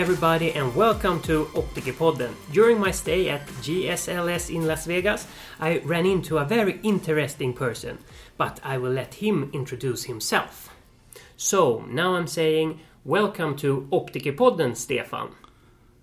[0.00, 2.34] Everybody, and welcome to Optikerpodden.
[2.52, 5.26] During my stay at GSLS in Las Vegas,
[5.60, 7.98] I ran into a very interesting person,
[8.38, 10.70] but I will let him introduce himself.
[11.36, 15.32] So, now I'm saying, welcome to Optikerpodden, Stefan.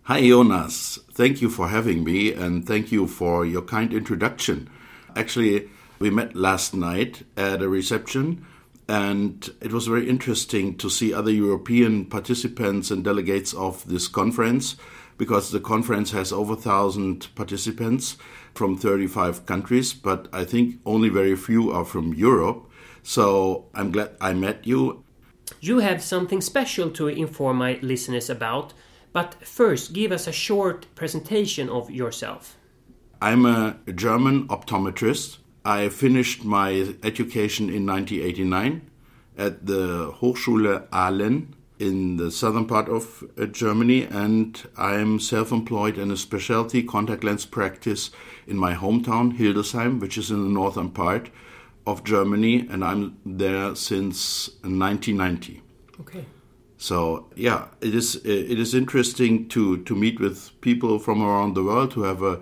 [0.03, 0.99] Hi, Jonas.
[1.11, 4.69] Thank you for having me, and thank you for your kind introduction.
[5.15, 8.45] Actually, we met last night at a reception
[8.87, 14.77] and it was very interesting to see other European participants and delegates of this conference
[15.17, 18.17] because the conference has over 1,000 participants
[18.53, 22.69] from 35 countries, but I think only very few are from Europe.
[23.03, 25.03] So I'm glad I met you.
[25.59, 28.73] You have something special to inform my listeners about,
[29.11, 32.57] but first give us a short presentation of yourself.
[33.21, 38.89] I'm a German optometrist I finished my education in 1989
[39.37, 45.97] at the Hochschule Aalen in the southern part of uh, Germany, and I'm self employed
[45.97, 48.11] in a specialty contact lens practice
[48.47, 51.29] in my hometown, Hildesheim, which is in the northern part
[51.85, 55.61] of Germany, and I'm there since 1990.
[55.99, 56.25] Okay.
[56.77, 61.63] So yeah, it is it is interesting to to meet with people from around the
[61.63, 62.39] world who have a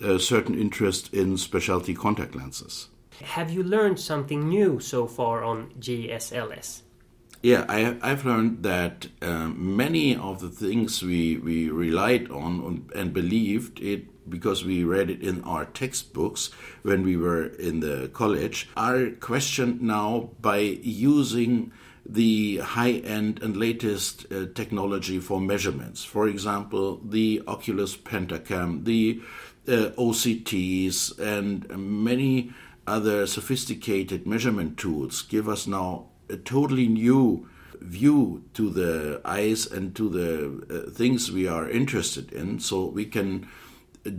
[0.00, 2.88] a certain interest in specialty contact lenses.
[3.22, 6.82] Have you learned something new so far on GSLS?
[7.42, 13.12] Yeah, I, I've learned that um, many of the things we, we relied on and
[13.12, 16.50] believed it because we read it in our textbooks
[16.82, 21.72] when we were in the college are questioned now by using
[22.08, 26.04] the high end and latest uh, technology for measurements.
[26.04, 29.20] For example, the Oculus Pentacam, the
[29.68, 32.52] uh, OCTs, and many
[32.86, 37.48] other sophisticated measurement tools give us now a totally new
[37.80, 42.58] view to the eyes and to the uh, things we are interested in.
[42.58, 43.48] So we can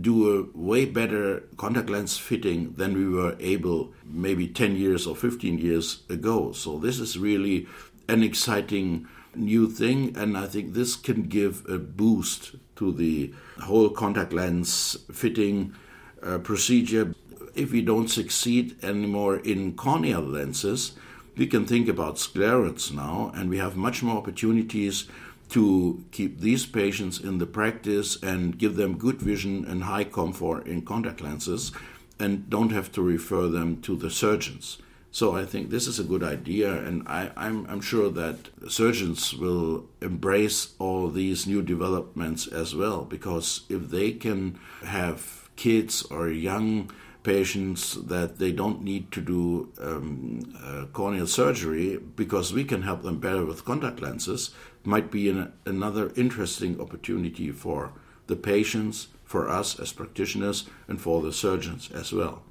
[0.00, 5.16] do a way better contact lens fitting than we were able maybe 10 years or
[5.16, 6.52] 15 years ago.
[6.52, 7.66] So this is really
[8.08, 13.90] an exciting new thing and i think this can give a boost to the whole
[13.90, 15.74] contact lens fitting
[16.22, 17.14] uh, procedure.
[17.54, 20.92] If we don't succeed anymore in corneal lenses,
[21.36, 25.06] we can think about sclerals now, and we have much more opportunities
[25.50, 30.66] to keep these patients in the practice and give them good vision and high comfort
[30.66, 31.72] in contact lenses
[32.20, 34.78] and don't have to refer them to the surgeons.
[35.18, 39.86] So I think this is a good idea, and I, am sure that surgeons will
[40.00, 46.92] embrace all these new developments as well, because if they can have kids or young
[47.24, 53.02] patients that they don't need to do um, uh, corneal surgery because we can help
[53.02, 54.50] them better with contact lenses,
[54.84, 57.92] might be an, another interesting opportunity for
[58.28, 62.44] the patients, for us as practitioners, and for the surgeons as well.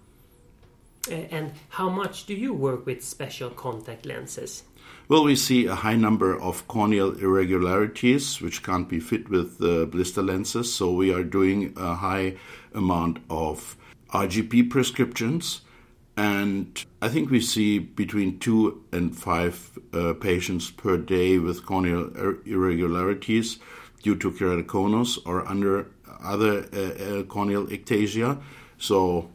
[1.09, 4.63] Uh, and how much do you work with special contact lenses?
[5.09, 9.85] Well, we see a high number of corneal irregularities which can't be fit with the
[9.85, 12.35] blister lenses, so we are doing a high
[12.73, 13.77] amount of
[14.13, 15.61] RGP prescriptions.
[16.17, 22.09] And I think we see between two and five uh, patients per day with corneal
[22.45, 23.59] irregularities
[24.01, 25.87] due to keratoconus or under
[26.23, 28.41] other uh, uh, corneal ectasia.
[28.77, 29.29] So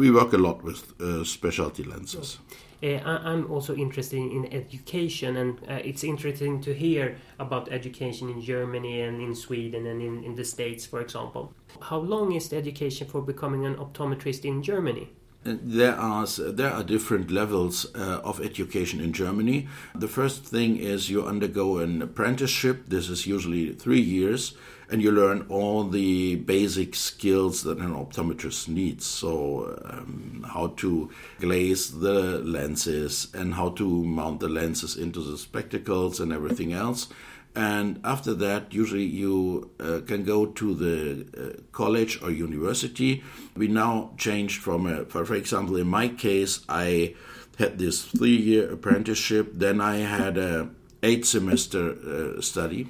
[0.00, 2.38] we work a lot with uh, specialty lenses.
[2.82, 8.40] Uh, I'm also interested in education, and uh, it's interesting to hear about education in
[8.40, 11.52] Germany and in Sweden and in, in the States, for example.
[11.82, 15.10] How long is the education for becoming an optometrist in Germany?
[15.44, 19.68] Uh, there are there are different levels uh, of education in Germany.
[19.94, 22.88] The first thing is you undergo an apprenticeship.
[22.88, 24.54] This is usually three years,
[24.90, 29.06] and you learn all the basic skills that an optometrist needs.
[29.06, 35.38] So, um, how to glaze the lenses and how to mount the lenses into the
[35.38, 37.08] spectacles and everything else.
[37.54, 43.22] And after that, usually you uh, can go to the uh, college or university.
[43.56, 47.14] We now changed from, a, for, example, in my case, I
[47.58, 50.70] had this three year apprenticeship, then I had a
[51.02, 52.88] eight semester uh, study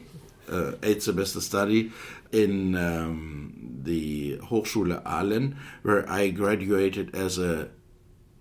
[0.50, 1.92] uh, eight semester study
[2.32, 7.68] in um, the Hochschule Aalen, where I graduated as a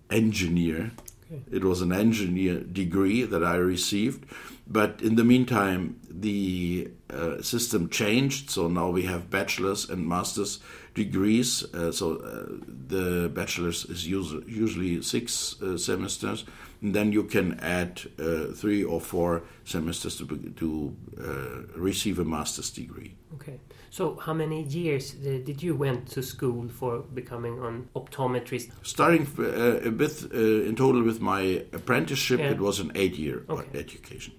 [0.09, 0.91] engineer.
[1.31, 1.41] Okay.
[1.51, 4.25] It was an engineer degree that I received,
[4.69, 10.59] but in the meantime, the uh, system changed, so now we have bachelor's and master's
[10.93, 11.63] degrees.
[11.73, 12.45] Uh, so uh,
[12.87, 16.45] the bachelor's is usually, usually six uh, semesters,
[16.81, 20.25] and then you can add uh, three or four semesters to,
[20.57, 23.15] to uh, receive a master's degree.
[23.33, 23.59] Okay.
[23.89, 28.69] So, how many years did you went to school for becoming an optometrist?
[28.83, 32.51] Starting uh, with uh, in total with my apprenticeship, yeah.
[32.51, 33.79] it was an eight-year okay.
[33.79, 34.33] education.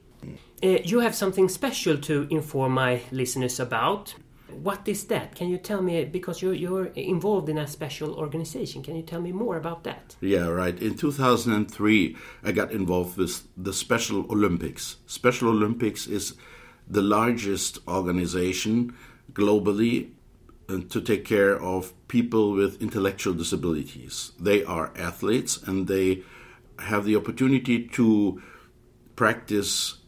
[0.62, 4.14] Uh, you have something special to inform my listeners about.
[4.50, 5.34] What is that?
[5.34, 6.04] Can you tell me?
[6.04, 8.82] Because you're, you're involved in a special organization.
[8.82, 10.16] Can you tell me more about that?
[10.20, 10.76] Yeah, right.
[10.82, 14.96] In 2003, I got involved with the Special Olympics.
[15.06, 16.34] Special Olympics is
[16.86, 18.94] the largest organization
[19.32, 20.10] globally
[20.68, 24.32] uh, to take care of people with intellectual disabilities.
[24.38, 26.22] They are athletes and they
[26.80, 28.42] have the opportunity to
[29.14, 29.99] practice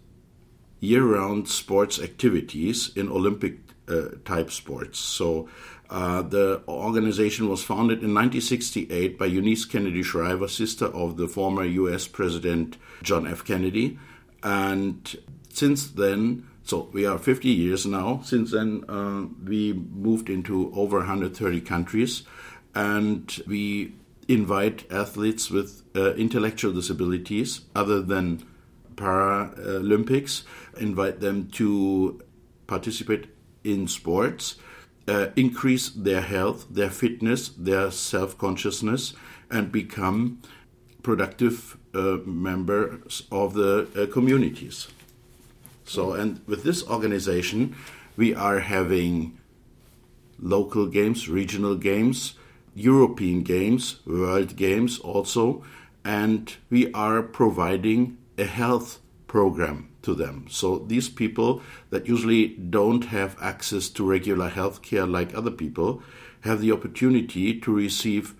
[0.82, 4.98] year round sports activities in Olympic uh, type sports.
[4.98, 5.48] So
[5.88, 11.64] uh, the organization was founded in 1968 by Eunice Kennedy Shriver, sister of the former
[11.64, 13.44] US President John F.
[13.44, 13.96] Kennedy.
[14.42, 15.16] And
[15.50, 18.20] since then, so we are 50 years now.
[18.24, 22.24] Since then, uh, we moved into over 130 countries,
[22.74, 23.94] and we
[24.26, 28.44] invite athletes with uh, intellectual disabilities, other than
[28.96, 30.42] Paralympics,
[30.78, 32.20] invite them to
[32.66, 33.26] participate
[33.64, 34.56] in sports,
[35.08, 39.14] uh, increase their health, their fitness, their self consciousness,
[39.50, 40.40] and become
[41.02, 44.88] productive uh, members of the uh, communities.
[45.84, 47.74] So, and with this organization,
[48.16, 49.38] we are having
[50.38, 52.34] local games, regional games,
[52.74, 55.62] European games, world games also,
[56.04, 60.46] and we are providing a health program to them.
[60.50, 66.02] So these people that usually don't have access to regular health care like other people
[66.42, 68.34] have the opportunity to receive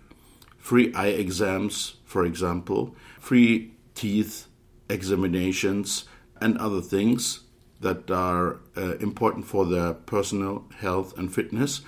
[0.59, 4.49] free eye exams, for example, free teeth
[4.89, 6.05] examinations,
[6.41, 7.41] and other things
[7.81, 11.81] that are uh, important for their personal health and fitness.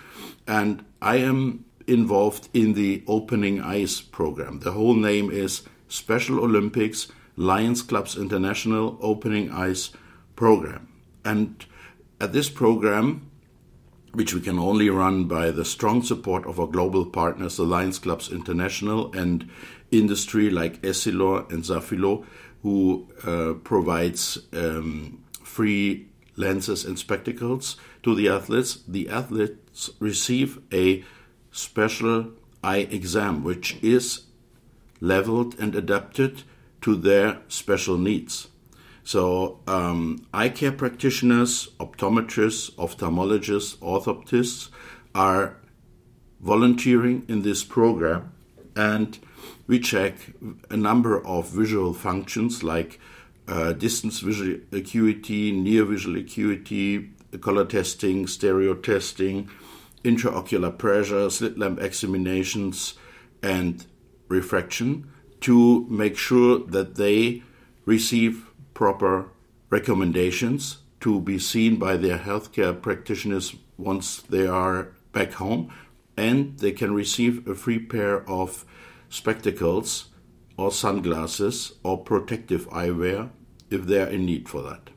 [0.46, 4.60] And I am involved in the Opening Eyes program.
[4.60, 9.90] The whole name is Special Olympics Lions Clubs International Opening Eyes
[10.36, 10.88] program.
[11.24, 11.64] And
[12.20, 13.30] at this program,
[14.12, 17.98] which we can only run by the strong support of our global partners, the Lions
[17.98, 19.48] Clubs International and
[19.90, 22.24] industry like Essilor and Safilo,
[22.62, 28.78] who uh, provides um, free lenses and spectacles to the athletes.
[28.86, 31.04] The athletes receive a
[31.50, 32.30] special
[32.62, 34.24] eye exam, which is
[35.00, 36.44] leveled and adapted
[36.84, 38.48] to their special needs.
[39.04, 44.68] So, um, eye care practitioners, optometrists, ophthalmologists, orthoptists
[45.14, 45.56] are
[46.42, 48.34] volunteering in this program
[48.76, 49.18] and
[49.66, 50.14] we check
[50.68, 53.00] a number of visual functions like
[53.48, 59.48] uh, distance visual acuity, near visual acuity, color testing, stereo testing,
[60.02, 62.92] intraocular pressure, slit lamp examinations,
[63.42, 63.86] and
[64.28, 65.10] refraction
[65.44, 67.42] to make sure that they
[67.84, 69.28] receive proper
[69.68, 75.70] recommendations to be seen by their healthcare practitioners once they are back home,
[76.16, 78.64] and they can receive a free pair of
[79.10, 80.06] spectacles
[80.56, 83.28] or sunglasses or protective eyewear
[83.70, 84.88] if they are in need for that.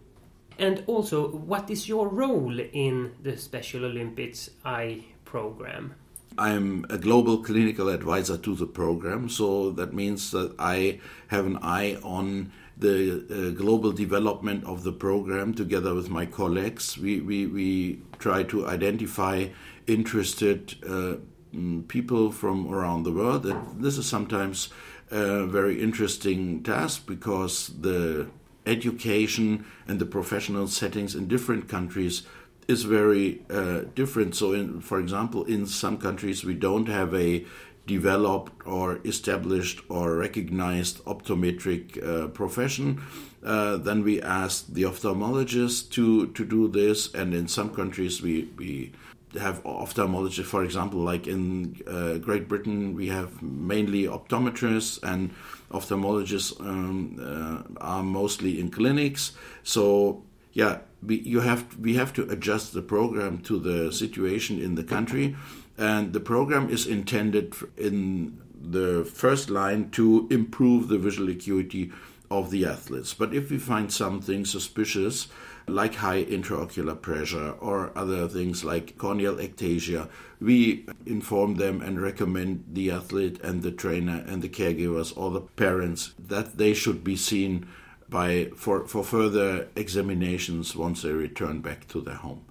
[0.58, 5.96] And also, what is your role in the Special Olympics Eye program?
[6.38, 11.58] I'm a global clinical advisor to the program, so that means that I have an
[11.62, 16.98] eye on the uh, global development of the program together with my colleagues.
[16.98, 19.48] We, we, we try to identify
[19.88, 21.16] interested uh,
[21.56, 23.52] mm, people from around the world.
[23.80, 24.70] This is sometimes
[25.10, 28.28] a very interesting task because the
[28.68, 32.24] education and the professional settings in different countries
[32.68, 34.36] is very uh, different.
[34.36, 37.46] So, in, for example, in some countries we don't have a
[37.86, 43.02] developed or established or recognized optometric uh, profession.
[43.44, 48.50] Uh, then we ask the ophthalmologist to, to do this, and in some countries we,
[48.58, 48.92] we
[49.40, 55.34] have ophthalmologists, for example, like in uh, Great Britain, we have mainly optometrists, and
[55.72, 59.32] ophthalmologists um, uh, are mostly in clinics.
[59.64, 60.24] So,
[60.58, 64.84] yeah, we, you have we have to adjust the program to the situation in the
[64.84, 65.36] country,
[65.78, 71.92] and the program is intended in the first line to improve the visual acuity
[72.32, 73.14] of the athletes.
[73.14, 75.28] But if we find something suspicious,
[75.68, 80.10] like high intraocular pressure or other things like corneal ectasia,
[80.42, 85.42] we inform them and recommend the athlete and the trainer and the caregivers or the
[85.42, 87.68] parents that they should be seen
[88.10, 92.46] by for, for further examinations once they return back to their home.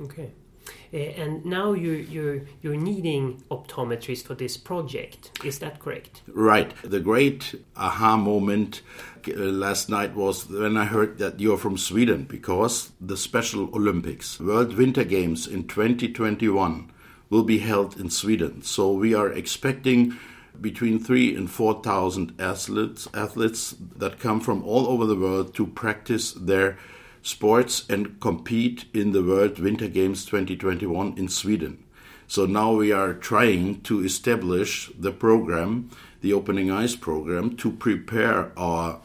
[0.00, 0.32] Okay.
[0.92, 5.38] Uh, and now you're, you're, you're needing optometrists for this project.
[5.44, 6.22] Is that correct?
[6.28, 6.72] Right.
[6.82, 8.82] The great aha moment
[9.28, 14.40] uh, last night was when I heard that you're from Sweden because the Special Olympics,
[14.40, 16.90] World Winter Games in 2021,
[17.30, 18.62] will be held in Sweden.
[18.62, 20.16] So we are expecting
[20.60, 25.66] between three and four thousand athletes athletes that come from all over the world to
[25.66, 26.78] practice their
[27.22, 31.82] sports and compete in the World Winter Games 2021 in Sweden.
[32.28, 38.52] So now we are trying to establish the program, the Opening Eyes program, to prepare
[38.58, 39.00] our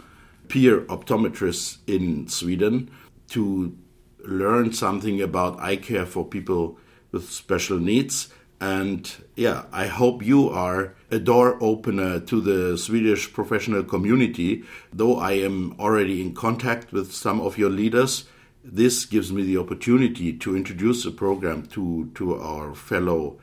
[0.47, 2.91] peer optometrists in Sweden
[3.29, 3.77] to
[4.19, 6.77] learn something about eye care for people
[7.11, 8.29] with special needs
[8.61, 14.63] and yeah, I hope you are a door opener to the Swedish professional community.
[14.93, 18.25] Though I am already in contact with some of your leaders,
[18.63, 23.39] this gives me the opportunity to introduce the program to, to our fellow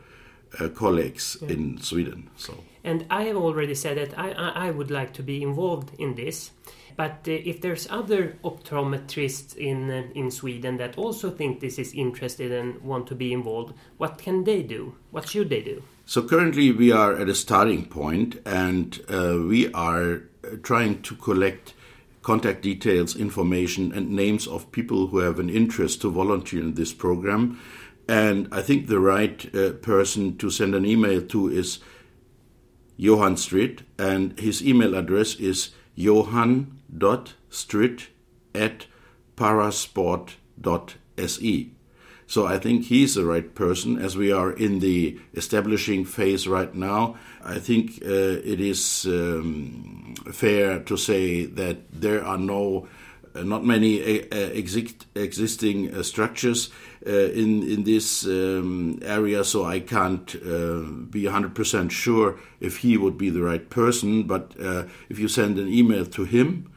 [0.61, 1.49] uh, colleagues yeah.
[1.49, 2.31] in Sweden.
[2.37, 2.55] So.
[2.85, 6.15] And I have already said that I, I, I would like to be involved in
[6.15, 6.53] this.
[6.99, 11.95] But uh, if there's other optometrists in uh, in Sweden that also think this is
[11.95, 14.97] interested and want to be involved, what can they do?
[15.13, 15.85] What should they do?
[16.07, 21.15] So currently we are at a starting point, and uh, we are uh, trying to
[21.15, 21.75] collect
[22.23, 26.93] contact details, information, and names of people who have an interest to volunteer in this
[26.93, 27.61] program.
[28.09, 31.79] And I think the right uh, person to send an email to is
[32.97, 38.09] Johan Stritt, and his email address is johan.stritt
[38.55, 38.87] at
[39.37, 41.71] parasport.se.
[42.27, 46.75] So I think he's the right person as we are in the establishing phase right
[46.75, 47.17] now.
[47.43, 52.87] I think uh, it is um, fair to say that there are no
[53.45, 56.71] not many uh, uh exist, existing uh, structures
[57.07, 60.27] uh, in in this um, area, so I can't
[61.11, 64.25] be 100% sure if he would be the right person.
[64.25, 64.55] But
[65.09, 66.71] if you send an email to him,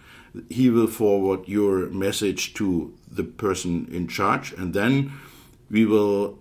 [0.49, 5.11] he will forward your message to the person in charge, and then
[5.69, 6.37] we will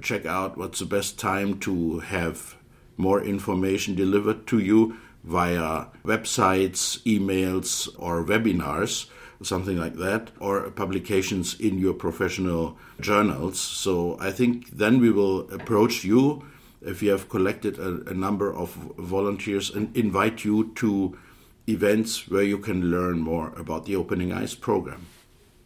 [0.00, 2.56] check out what's the best time to have
[2.96, 9.06] more information delivered to you via websites, emails, or webinars
[9.42, 13.60] something like that, or publications in your professional journals.
[13.60, 16.44] So I think then we will approach you
[16.80, 21.16] if you have collected a, a number of volunteers and invite you to
[21.68, 25.06] events where you can learn more about the Opening Eyes program.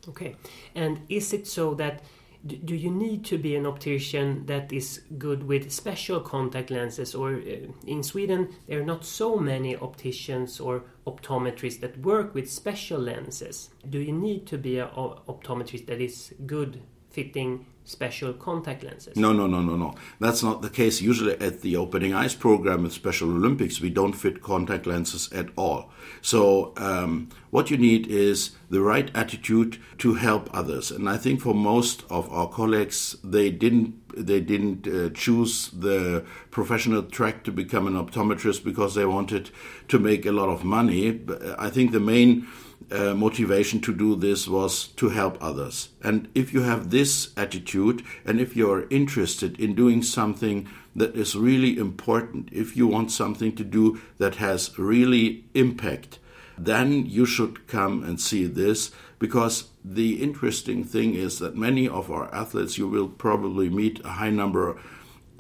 [0.09, 0.37] Okay,
[0.75, 2.02] and is it so that
[2.46, 7.14] do you need to be an optician that is good with special contact lenses?
[7.14, 12.50] Or uh, in sweden there are not so many opticians or optometrists that work with
[12.50, 13.70] special lenses.
[13.88, 19.16] Do you need to be an optometrist that is good fitting special contact lenses.
[19.16, 19.94] No, no, no, no, no.
[20.18, 21.00] That's not the case.
[21.00, 25.48] Usually at the Opening Eyes program with Special Olympics, we don't fit contact lenses at
[25.56, 25.90] all.
[26.20, 30.90] So um, what you need is the right attitude to help others.
[30.90, 36.24] And I think for most of our colleagues, they didn't they didn't uh, choose the
[36.50, 39.50] professional track to become an optometrist because they wanted
[39.88, 41.20] to make a lot of money.
[41.58, 42.48] I think the main
[42.90, 45.88] uh, motivation to do this was to help others.
[46.02, 51.36] And if you have this attitude, and if you're interested in doing something that is
[51.36, 56.18] really important, if you want something to do that has really impact,
[56.58, 62.10] then you should come and see this because the interesting thing is that many of
[62.10, 64.78] our athletes, you will probably meet a high number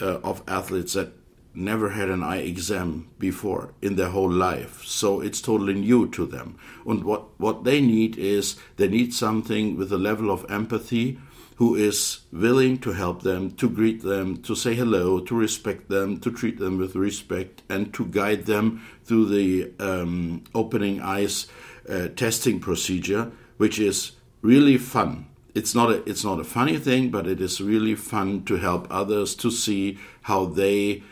[0.00, 1.12] uh, of athletes that
[1.56, 4.84] never had an eye exam before in their whole life.
[4.84, 6.58] So it's totally new to them.
[6.86, 11.18] And what, what they need is they need something with a level of empathy
[11.56, 16.20] who is willing to help them, to greet them, to say hello, to respect them,
[16.20, 21.46] to treat them with respect, and to guide them through the um, opening eyes
[21.88, 25.26] uh, testing procedure, which is really fun.
[25.54, 28.86] It's not a it's not a funny thing, but it is really fun to help
[28.90, 31.02] others to see how they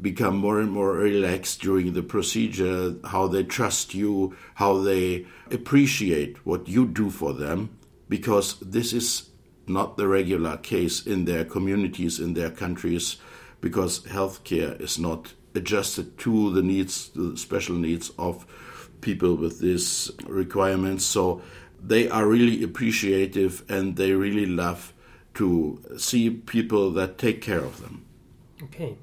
[0.00, 6.44] become more and more relaxed during the procedure, how they trust you, how they appreciate
[6.46, 7.76] what you do for them,
[8.08, 9.30] because this is
[9.66, 13.16] not the regular case in their communities, in their countries,
[13.60, 18.46] because healthcare is not adjusted to the needs, the special needs of
[19.00, 21.04] people with these requirements.
[21.04, 21.42] So
[21.80, 24.92] they are really appreciative and they really love
[25.34, 28.04] to see people that take care of them.
[28.62, 28.96] Okay.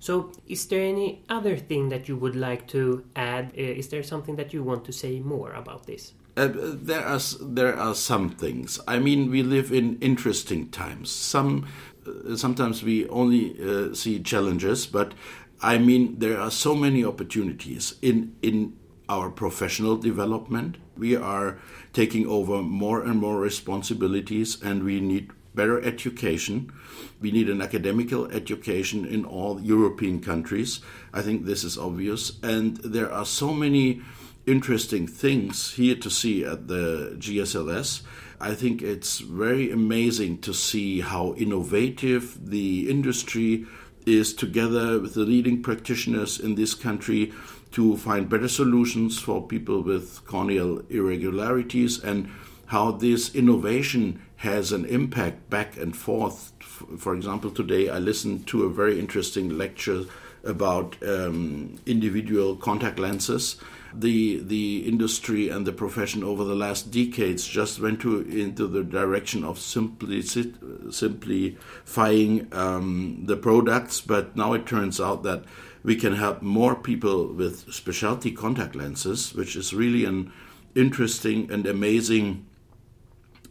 [0.00, 3.52] So, is there any other thing that you would like to add?
[3.56, 6.14] Uh, is there something that you want to say more about this?
[6.36, 8.80] Uh, there are there are some things.
[8.88, 11.10] I mean, we live in interesting times.
[11.10, 11.66] Some
[12.06, 15.12] uh, sometimes we only uh, see challenges, but
[15.60, 18.78] I mean, there are so many opportunities in in
[19.10, 20.78] our professional development.
[20.96, 21.58] We are
[21.92, 26.72] taking over more and more responsibilities, and we need better education.
[27.20, 30.80] We need an academical education in all European countries.
[31.12, 32.38] I think this is obvious.
[32.42, 34.02] And there are so many
[34.46, 38.02] interesting things here to see at the GSLS.
[38.40, 43.66] I think it's very amazing to see how innovative the industry
[44.06, 47.32] is together with the leading practitioners in this country
[47.72, 52.30] to find better solutions for people with corneal irregularities and
[52.66, 56.52] how this innovation has an impact back and forth.
[56.98, 60.06] For example, today I listened to a very interesting lecture
[60.42, 63.56] about um, individual contact lenses.
[63.92, 68.82] The the industry and the profession over the last decades just went to into the
[68.82, 75.44] direction of simply simplifying um, the products, but now it turns out that
[75.82, 80.32] we can help more people with specialty contact lenses, which is really an
[80.74, 82.46] interesting and amazing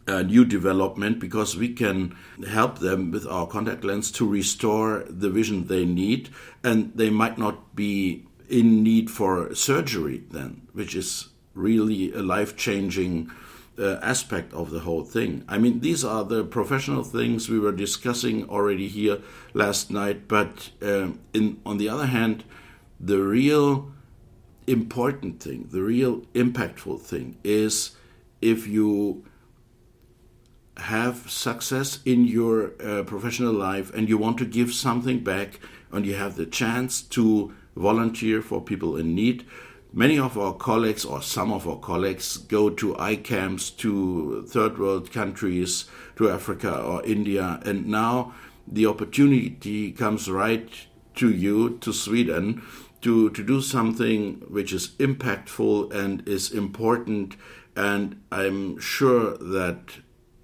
[0.06, 2.16] uh, new development because we can
[2.48, 6.28] help them with our contact lens to restore the vision they need,
[6.64, 12.56] and they might not be in need for surgery then, which is really a life
[12.56, 13.30] changing
[13.78, 15.44] uh, aspect of the whole thing.
[15.48, 19.18] I mean, these are the professional things we were discussing already here
[19.54, 22.44] last night, but um, in, on the other hand,
[22.98, 23.92] the real
[24.66, 27.92] important thing, the real impactful thing is
[28.40, 29.24] if you
[30.80, 35.60] have success in your uh, professional life and you want to give something back
[35.92, 39.44] and you have the chance to volunteer for people in need
[39.92, 44.78] Many of our colleagues, or some of our colleagues, go to eye camps to third
[44.78, 48.32] world countries, to Africa or India, and now
[48.68, 50.70] the opportunity comes right
[51.16, 52.62] to you, to Sweden,
[53.00, 57.34] to, to do something which is impactful and is important.
[57.74, 59.94] And I'm sure that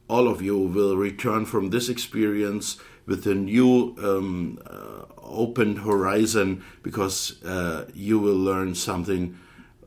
[0.08, 6.64] all of you will return from this experience with a new um, uh, open horizon
[6.82, 9.38] because uh, you will learn something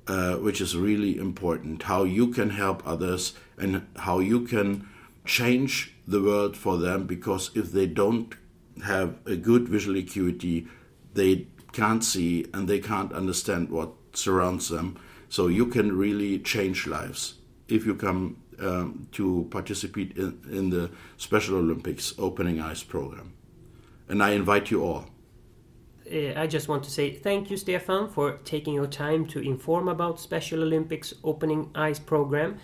[0.08, 1.84] uh, which is really important.
[1.84, 4.88] How you can help others and how you can
[5.26, 8.34] change the world for them because if they don't
[8.84, 10.68] have a good visual acuity
[11.14, 14.98] they can't see and they can't understand what surrounds them.
[15.30, 17.36] So you can really change lives
[17.68, 23.34] if you come um, to participate in, in the special olympics opening eyes program
[24.08, 25.06] and i invite you all
[26.12, 29.88] uh, I just want to say thank you, Stefan, for taking your time to inform
[29.88, 32.60] about Special Olympics Opening Eyes program.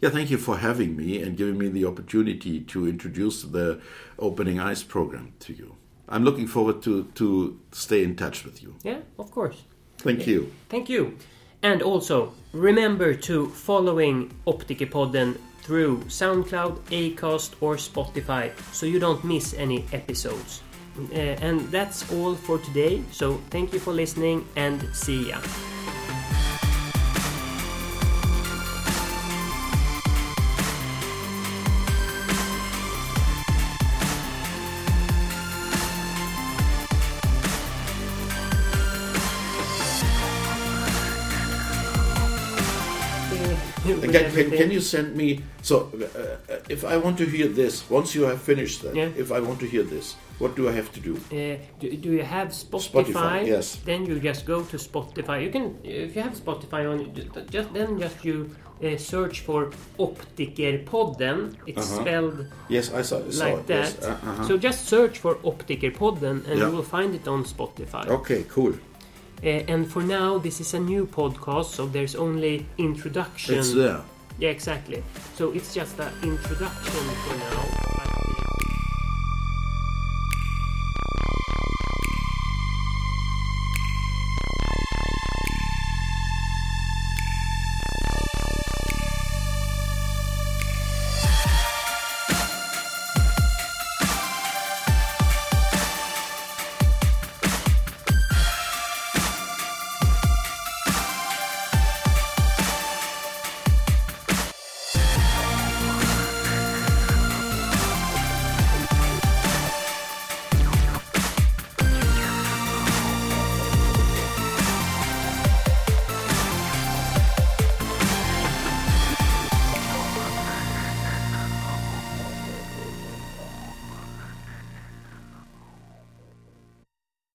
[0.00, 3.80] Yeah, thank you for having me and giving me the opportunity to introduce the
[4.18, 5.74] Opening Eyes program to you.
[6.08, 8.76] I'm looking forward to, to stay in touch with you.
[8.84, 9.64] Yeah, of course.
[9.98, 10.34] Thank yeah.
[10.34, 10.52] you.
[10.68, 11.18] Thank you.
[11.62, 19.54] And also, remember to following Optikerpodden through SoundCloud, Acast or Spotify so you don't miss
[19.54, 20.62] any episodes.
[21.12, 23.02] Uh, and that's all for today.
[23.12, 25.38] So thank you for listening and see ya.
[44.12, 45.42] Can, can, can, you send me?
[45.62, 49.08] So, uh, uh, if I want to hear this, once you have finished that, yeah.
[49.16, 51.14] if I want to hear this, what do I have to do?
[51.16, 53.04] Uh, do, do, you have Spotify?
[53.04, 53.46] Spotify?
[53.46, 53.76] Yes.
[53.84, 55.42] Then you just go to Spotify.
[55.42, 57.14] You can, if you have Spotify on,
[57.50, 61.56] just then just you uh, search for Optikerpodden.
[61.66, 62.00] It's uh -huh.
[62.00, 63.66] spelled yes, I saw, saw like it.
[63.66, 63.94] that.
[63.98, 64.06] Yes.
[64.06, 64.46] Uh -huh.
[64.46, 66.58] So just search for Optikerpodden and yeah.
[66.58, 68.08] you will find it on Spotify.
[68.08, 68.72] Okay, cool.
[69.42, 73.58] Uh, and for now, this is a new podcast, so there's only introduction.
[73.58, 74.00] It's there.
[74.38, 75.02] Yeah, exactly.
[75.34, 77.87] So it's just an introduction for now.